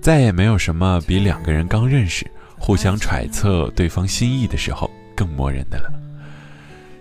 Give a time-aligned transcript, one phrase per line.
[0.00, 2.28] 再也没有什么比两个人刚认识、
[2.58, 5.92] 互相揣测对方心意的时候更磨人的了。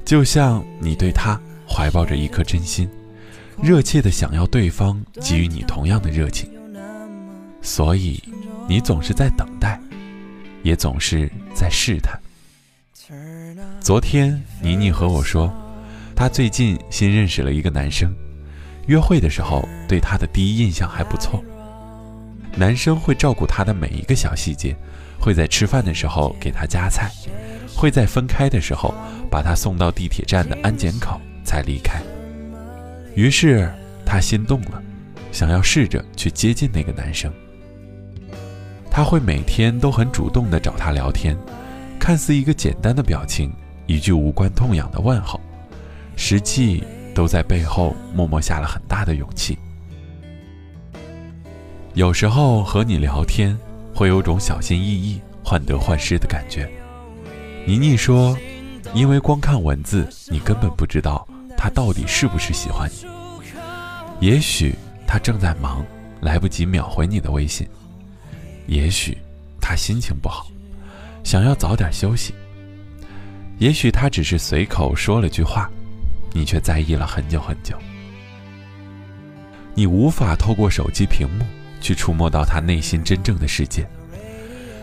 [0.05, 2.87] 就像你对他怀抱着一颗真心，
[3.59, 6.47] 热切的想要对方给予你同样的热情，
[7.63, 8.21] 所以
[8.67, 9.81] 你总是在等待，
[10.61, 12.15] 也总是在试探。
[13.79, 15.51] 昨天妮妮和我说，
[16.15, 18.13] 她最近新认识了一个男生，
[18.87, 21.43] 约会的时候对他的第一印象还不错。
[22.55, 24.75] 男生会照顾她的每一个小细节，
[25.19, 27.09] 会在吃饭的时候给她夹菜，
[27.75, 28.93] 会在分开的时候
[29.29, 32.01] 把她送到地铁站的安检口才离开。
[33.15, 33.71] 于是
[34.05, 34.81] 她心动了，
[35.31, 37.31] 想要试着去接近那个男生。
[38.93, 41.33] 他会每天都很主动地找他聊天，
[41.97, 43.49] 看似一个简单的表情，
[43.85, 45.39] 一句无关痛痒的问候，
[46.23, 46.83] 实际
[47.15, 49.57] 都在背后默默下了很大的勇气。
[51.95, 53.57] 有时候和你聊天，
[53.91, 56.69] 会有种小心翼翼、患得患失的感觉。
[57.65, 58.37] 妮妮说
[58.93, 63.07] ：“因为光看文字，你根本不知道他到底是不是喜欢你。
[64.19, 64.75] 也许
[65.07, 65.83] 他正在忙，
[66.21, 67.65] 来不及秒回你的微信；
[68.67, 69.17] 也许
[69.59, 70.45] 他心情不好，
[71.23, 72.31] 想要早点休息；
[73.57, 75.69] 也许他只是随口说了句话，
[76.33, 77.77] 你却在意了很久很久。
[79.73, 81.45] 你无法透过手机屏幕。”
[81.81, 83.89] 去触摸到他内心真正的世界，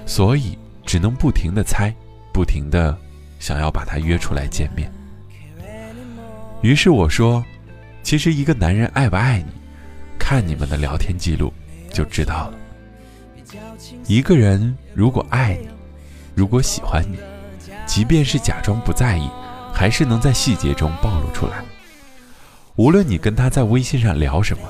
[0.05, 1.95] 所以只能不停的猜，
[2.33, 2.99] 不停的
[3.39, 4.91] 想要把他约出来见面。
[6.61, 7.41] 于是我说，
[8.03, 9.53] 其实一个男人爱不爱你，
[10.19, 11.53] 看你们的聊天记录
[11.93, 12.59] 就知道了。
[14.09, 15.69] 一个人如果爱你，
[16.35, 17.17] 如果喜欢你，
[17.87, 19.31] 即便是假装不在意，
[19.79, 21.63] 还是能在细节中暴露出来。
[22.75, 24.65] 无论你跟他在微信上聊什么。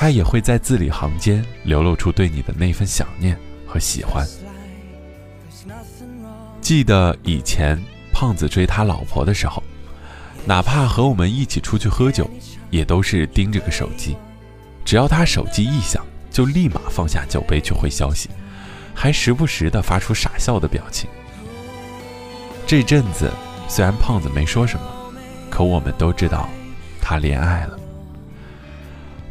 [0.00, 4.24] 他也会在字里行间流露出对你的那份想念和喜欢。
[6.60, 7.76] 记得以前
[8.12, 9.60] 胖子追他老婆的时候，
[10.44, 12.30] 哪怕和我们一起出去喝酒，
[12.70, 14.16] 也都是盯着个手机，
[14.84, 18.30] 只要他手机一响，就立马放下酒杯去回消息，
[18.94, 21.10] 还时不时的发出傻笑的表情。
[22.68, 23.32] 这阵子
[23.68, 24.86] 虽然胖子没说什么，
[25.50, 26.48] 可我们都知道，
[27.00, 27.78] 他恋爱了。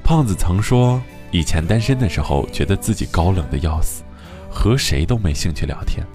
[0.03, 4.03] 胖子曾说，以前单身的时候，觉得自己高冷的要死，
[4.49, 6.05] 和谁都没兴趣聊天。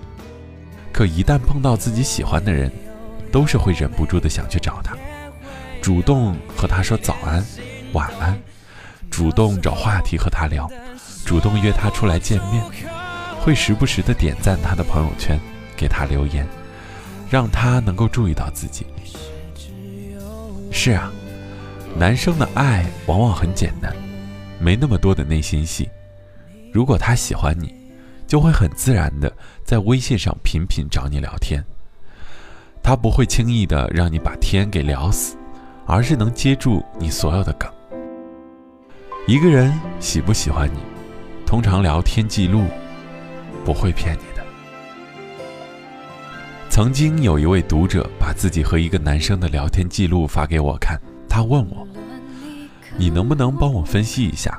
[0.93, 2.73] 可一旦碰到自己喜欢的人，
[3.31, 4.97] 都是会忍不住的想去找他，
[5.83, 7.45] 主动和他说早安、
[7.93, 8.39] 晚安，
[9.11, 10.71] 主动找话题和他聊，
[11.25, 12.65] 主动约他出来见面，
[13.41, 15.39] 会时不时的点赞他的朋友圈，
[15.77, 16.47] 给他留言，
[17.33, 18.85] 让他能够注意到自己。
[20.71, 21.11] 是啊。
[21.97, 23.95] 男生的爱往往很简单，
[24.59, 25.89] 没那么多的内心戏。
[26.73, 27.75] 如果他喜欢你，
[28.27, 29.31] 就会很自然的
[29.65, 31.63] 在微信上频频找你聊天。
[32.83, 35.37] 他不会轻易的让你把天给聊死，
[35.87, 37.71] 而是能接住你所有的梗。
[39.27, 40.79] 一个人喜不喜欢你，
[41.47, 42.65] 通常聊天记录
[43.65, 44.32] 不会骗你。
[46.73, 50.99] 曾经有一位读者把自己和一个男生的聊天记录发给我看。
[51.29, 51.87] 他问我
[52.97, 54.59] ：“你能不能帮我分析一下，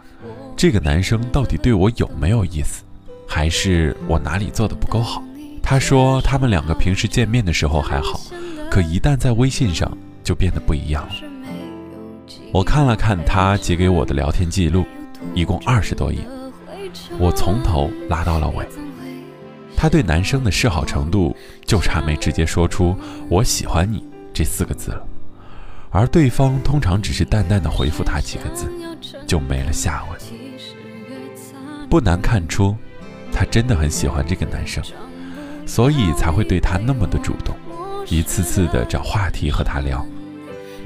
[0.56, 2.84] 这个男生到底对我有没有意思，
[3.28, 5.24] 还是我哪里做的不够好？”
[5.64, 8.22] 他说：“他们两个平时见面的时候还好，
[8.70, 9.92] 可一旦在微信上
[10.24, 11.16] 就变得不一样了。”
[12.54, 14.86] 我看了看他截给我的聊天记录，
[15.34, 16.20] 一共二十多页，
[17.18, 18.64] 我从头拉到了尾。
[19.84, 21.36] 他对男生的示好程度，
[21.66, 22.96] 就差没直接说出
[23.28, 24.02] “我喜欢你”
[24.34, 25.06] 这四个字了。
[25.90, 28.72] 而对方通常只是淡淡的回复他几个字，
[29.28, 30.18] 就没了下文。
[31.90, 32.74] 不难看出，
[33.30, 34.82] 他真的很喜欢这个男生，
[35.66, 37.54] 所以才会对他那么的主动，
[38.08, 40.08] 一次次的找话题和他聊，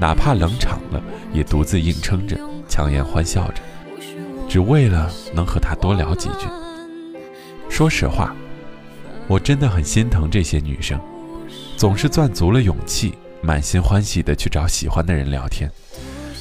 [0.00, 1.00] 哪怕冷场了，
[1.32, 2.36] 也独自硬撑着，
[2.68, 3.62] 强颜欢笑着，
[4.48, 6.48] 只为了能和他多聊几句。
[7.70, 8.34] 说实话，
[9.28, 10.98] 我真的很心疼这些女生，
[11.76, 13.14] 总是攥足了勇气。
[13.40, 15.70] 满心欢喜地去找喜欢的人聊天，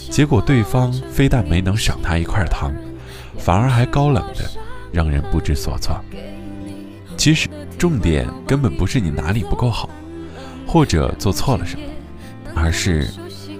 [0.09, 2.73] 结果对方非但没能赏她一块糖，
[3.37, 4.49] 反而还高冷的，
[4.91, 5.95] 让人不知所措。
[7.15, 7.47] 其实
[7.77, 9.87] 重点根本不是你哪里不够好，
[10.65, 11.83] 或者做错了什么，
[12.55, 13.07] 而是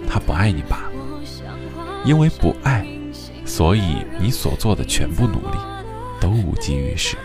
[0.09, 0.91] 他不爱你罢了。
[2.03, 2.87] 因为不爱，
[3.45, 5.57] 所以你所做的全部努力
[6.19, 7.17] 都无济于事。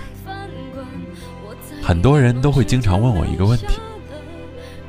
[1.83, 3.81] 很多人都会经常问我一个问题：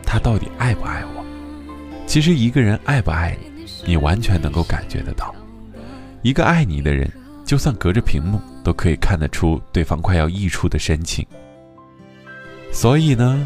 [0.06, 1.26] 他到底爱不爱我？
[2.06, 5.34] 其实一个人爱不爱你，你完全能够感觉得到。
[6.22, 7.12] 一个爱你的人，
[7.44, 11.26] 就算隔着屏幕，都可以看得出对方快要溢出的深情。
[12.72, 13.44] 所以呢，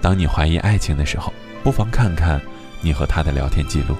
[0.00, 2.40] 当你怀疑爱情的时候，不妨看看
[2.82, 3.94] 你和他的聊天记录。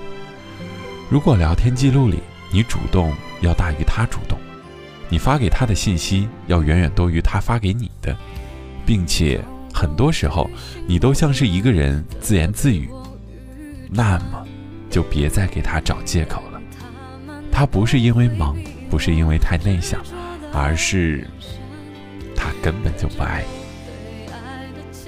[1.09, 2.19] 如果聊天记录里
[2.53, 4.37] 你主动要大于他主动，
[5.09, 8.15] 你发给他的信息要远远多于他发给你的，
[8.89, 9.39] 并且
[9.71, 10.51] 很多时候
[10.87, 12.89] 你都像是一个人自言自语，
[13.91, 14.43] 那么
[14.89, 16.59] 就别再给他找借口了。
[17.53, 18.57] 他不是因为忙，
[18.89, 20.01] 不是因为太内向，
[20.55, 21.29] 而是
[22.35, 23.45] 他根本就不爱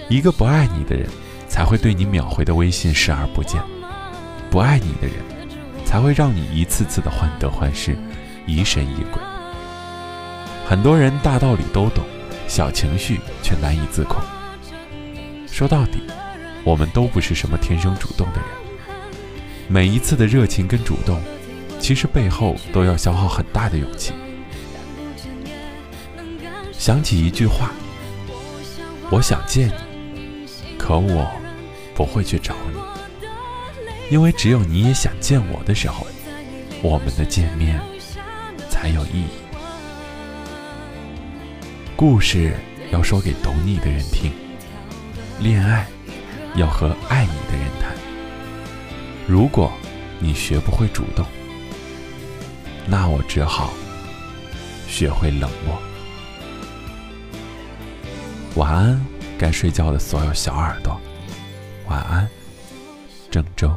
[0.08, 0.14] 你。
[0.14, 1.08] 一个不爱你的人，
[1.48, 3.62] 才会对你秒回的微信视而不见；
[4.50, 5.16] 不爱你的人，
[5.86, 7.96] 才会让你一次次的患得患失，
[8.46, 9.22] 疑神疑鬼。
[10.68, 12.04] 很多人大道理都懂，
[12.50, 14.20] 小情绪却难以自控。
[15.46, 16.02] 说到底，
[16.64, 18.48] 我们都不是什么天生主动的人，
[19.68, 21.20] 每一次的热情跟主动。
[21.78, 24.12] 其实背后都要消耗很大的勇气。
[26.72, 27.70] 想起一句话
[29.10, 29.68] ：“我想见
[30.12, 30.46] 你，
[30.76, 31.30] 可我
[31.94, 32.78] 不会去找你，
[34.10, 36.06] 因为只有你也想见我的时候，
[36.82, 37.80] 我们的见面
[38.68, 39.28] 才有意义。”
[42.00, 42.56] 故事
[42.92, 44.32] 要说给懂你的人听，
[45.38, 45.86] 恋爱
[46.54, 47.92] 要和爱你的人谈。
[49.28, 49.70] 如果
[50.18, 51.26] 你学不会主动，
[52.86, 53.74] 那我只好
[54.88, 55.78] 学会冷漠。
[58.54, 59.06] 晚安，
[59.38, 60.98] 该睡觉的所有小耳朵。
[61.86, 62.26] 晚安，
[63.30, 63.76] 郑州。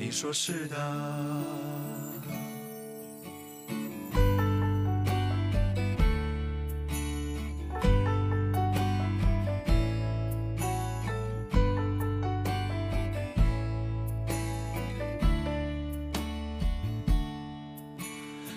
[0.00, 0.76] 你说是的。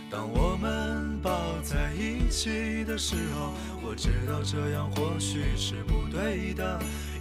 [0.10, 3.51] 当我们抱在一起的时候，
[3.86, 6.80] 我知道这样或许是不对的，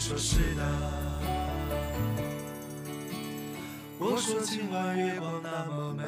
[0.00, 0.62] 说是的。
[3.98, 6.04] 我说今晚月光那么美，